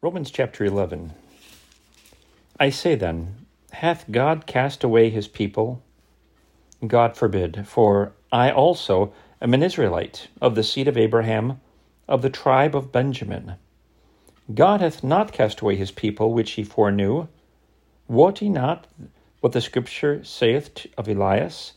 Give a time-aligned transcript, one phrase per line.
[0.00, 1.12] Romans chapter 11.
[2.60, 5.82] I say then, hath God cast away his people?
[6.86, 11.60] God forbid, for I also am an Israelite, of the seed of Abraham,
[12.06, 13.56] of the tribe of Benjamin.
[14.54, 17.26] God hath not cast away his people which he foreknew.
[18.06, 18.86] Wot ye not
[19.40, 21.72] what the Scripture saith of Elias,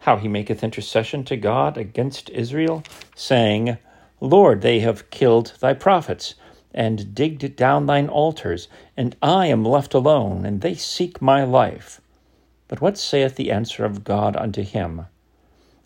[0.00, 2.84] how he maketh intercession to God against Israel,
[3.16, 3.78] saying,
[4.20, 6.34] Lord, they have killed thy prophets
[6.74, 12.00] and digged down thine altars, and I am left alone, and they seek my life.
[12.68, 15.06] But what saith the answer of God unto him?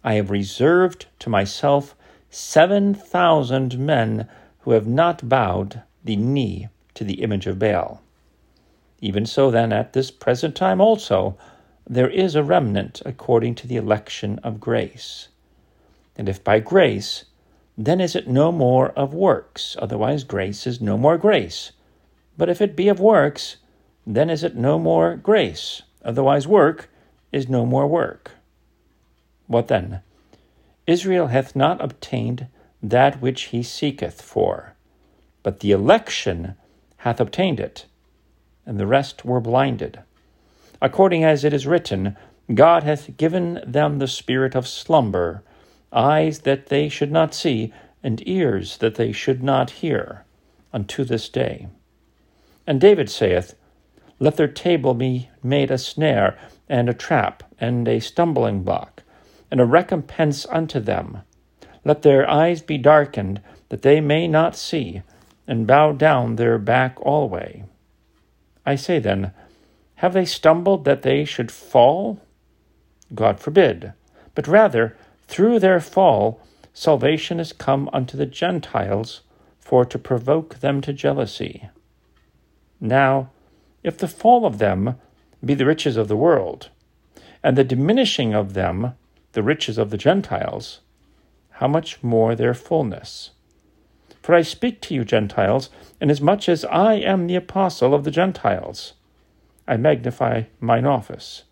[0.02, 1.94] I have reserved to myself
[2.30, 4.28] seven thousand men
[4.60, 8.00] who have not bowed the knee to the image of Baal.
[9.00, 11.36] Even so, then, at this present time also,
[11.86, 15.28] there is a remnant according to the election of grace.
[16.16, 17.24] And if by grace,
[17.80, 21.70] then is it no more of works, otherwise grace is no more grace.
[22.36, 23.58] But if it be of works,
[24.04, 26.90] then is it no more grace, otherwise work
[27.30, 28.32] is no more work.
[29.46, 30.00] What then?
[30.88, 32.48] Israel hath not obtained
[32.82, 34.74] that which he seeketh for,
[35.44, 36.56] but the election
[36.98, 37.86] hath obtained it,
[38.66, 40.00] and the rest were blinded.
[40.82, 42.16] According as it is written,
[42.52, 45.44] God hath given them the spirit of slumber
[45.92, 47.72] eyes that they should not see,
[48.02, 50.24] and ears that they should not hear,
[50.72, 51.68] unto this day.
[52.66, 53.54] And David saith,
[54.18, 59.02] Let their table be made a snare, and a trap, and a stumbling block,
[59.50, 61.22] and a recompense unto them.
[61.84, 65.02] Let their eyes be darkened, that they may not see,
[65.46, 67.64] and bow down their back alway.
[68.66, 69.32] I say then,
[69.96, 72.20] Have they stumbled that they should fall?
[73.14, 73.94] God forbid,
[74.34, 74.96] but rather,
[75.28, 76.40] through their fall,
[76.72, 79.20] salvation is come unto the Gentiles
[79.60, 81.68] for to provoke them to jealousy.
[82.80, 83.30] Now,
[83.84, 84.96] if the fall of them
[85.44, 86.70] be the riches of the world,
[87.44, 88.94] and the diminishing of them
[89.32, 90.80] the riches of the Gentiles,
[91.50, 93.30] how much more their fullness?
[94.22, 98.94] For I speak to you, Gentiles, inasmuch as I am the apostle of the Gentiles.
[99.66, 101.44] I magnify mine office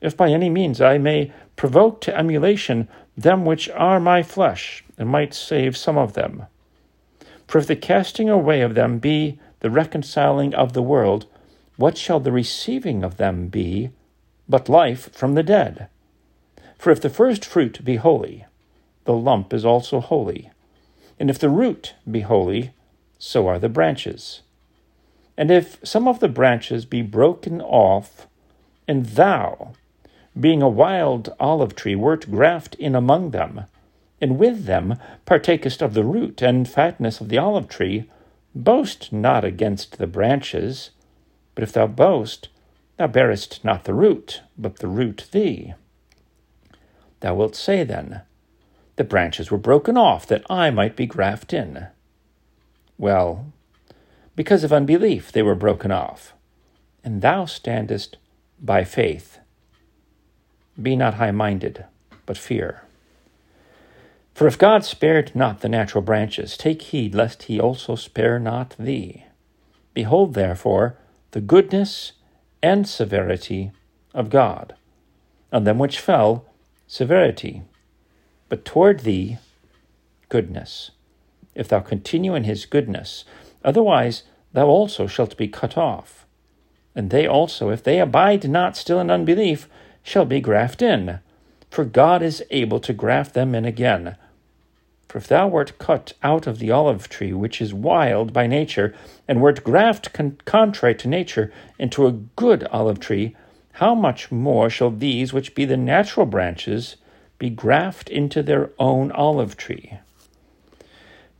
[0.00, 5.08] if by any means I may provoke to emulation them which are my flesh, and
[5.08, 6.46] might save some of them.
[7.46, 11.26] For if the casting away of them be the reconciling of the world,
[11.76, 13.90] what shall the receiving of them be
[14.48, 15.88] but life from the dead?
[16.78, 18.44] For if the first fruit be holy,
[19.04, 20.50] the lump is also holy.
[21.18, 22.72] And if the root be holy,
[23.18, 24.42] so are the branches.
[25.36, 28.26] And if some of the branches be broken off,
[28.88, 29.72] and thou,
[30.38, 33.64] being a wild olive tree, wert graft in among them,
[34.20, 38.10] and with them partakest of the root and fatness of the olive tree,
[38.54, 40.90] boast not against the branches.
[41.54, 42.48] But if thou boast,
[42.96, 45.74] thou bearest not the root, but the root thee.
[47.20, 48.22] Thou wilt say then,
[48.96, 51.86] The branches were broken off, that I might be graft in.
[52.98, 53.52] Well,
[54.34, 56.34] because of unbelief they were broken off,
[57.02, 58.18] and thou standest
[58.60, 59.38] by faith.
[60.80, 61.84] Be not high minded,
[62.26, 62.82] but fear.
[64.34, 68.76] For if God spared not the natural branches, take heed lest he also spare not
[68.78, 69.24] thee.
[69.94, 70.98] Behold, therefore,
[71.30, 72.12] the goodness
[72.62, 73.72] and severity
[74.12, 74.74] of God.
[75.52, 76.44] On them which fell,
[76.86, 77.62] severity,
[78.48, 79.38] but toward thee,
[80.28, 80.90] goodness,
[81.54, 83.24] if thou continue in his goodness.
[83.64, 86.26] Otherwise, thou also shalt be cut off.
[86.94, 89.68] And they also, if they abide not still in unbelief,
[90.06, 91.18] shall be graft in,
[91.68, 94.14] for God is able to graft them in again.
[95.08, 98.94] For if thou wert cut out of the olive tree, which is wild by nature,
[99.26, 103.34] and wert graft con- contrary to nature into a good olive tree,
[103.72, 106.94] how much more shall these which be the natural branches
[107.40, 109.98] be graft into their own olive tree?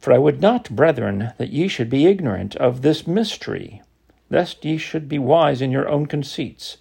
[0.01, 3.83] For I would not, brethren, that ye should be ignorant of this mystery,
[4.29, 6.79] lest ye should be wise in your own conceits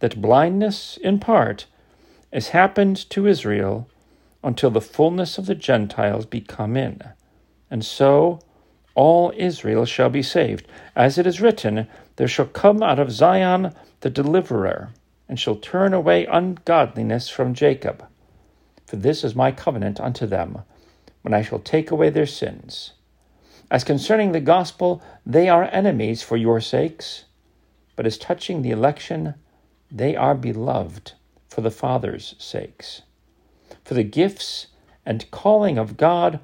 [0.00, 1.66] that blindness, in part,
[2.32, 3.88] has happened to Israel
[4.42, 7.00] until the fullness of the Gentiles be come in.
[7.70, 8.40] And so
[8.94, 10.66] all Israel shall be saved.
[10.96, 11.86] As it is written,
[12.16, 14.90] There shall come out of Zion the deliverer,
[15.28, 18.04] and shall turn away ungodliness from Jacob.
[18.86, 20.62] For this is my covenant unto them,
[21.22, 22.92] when I shall take away their sins.
[23.70, 27.26] As concerning the gospel, they are enemies for your sakes,
[27.94, 29.34] but as touching the election,
[29.90, 31.12] they are beloved
[31.48, 33.02] for the Father's sakes.
[33.84, 34.68] For the gifts
[35.04, 36.40] and calling of God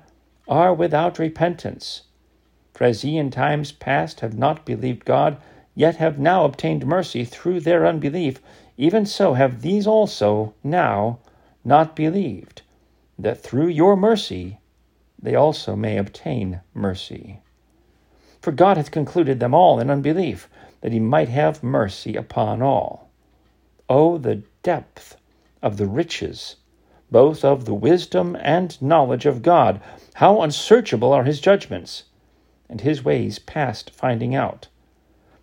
[0.49, 2.03] are without repentance.
[2.75, 5.39] For as ye in times past have not believed God,
[5.75, 8.41] yet have now obtained mercy through their unbelief,
[8.77, 11.19] even so have these also now
[11.65, 12.63] not believed,
[13.19, 14.59] that through your mercy
[15.21, 17.41] they also may obtain mercy.
[18.41, 20.49] For God hath concluded them all in unbelief,
[20.83, 23.06] that he might have mercy upon all.
[23.89, 25.17] Oh, the depth
[25.63, 26.57] of the riches,
[27.11, 29.81] both of the wisdom and knowledge of God!
[30.15, 32.05] How unsearchable are his judgments,
[32.69, 34.67] and his ways past finding out!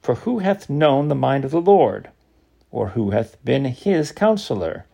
[0.02, 2.10] For who hath known the mind of the Lord?
[2.70, 4.88] Or who hath been his counselor?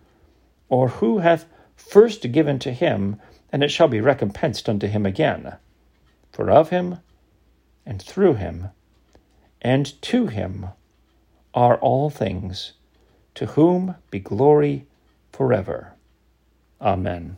[0.70, 1.46] Or who hath
[1.76, 3.20] first given to him,
[3.52, 5.56] and it shall be recompensed unto him again?
[6.32, 7.00] For of him,
[7.84, 8.70] and through him,
[9.60, 10.68] and to him
[11.56, 12.74] are all things,
[13.40, 14.86] to whom be glory
[15.32, 15.94] forever.
[16.82, 17.38] Amen.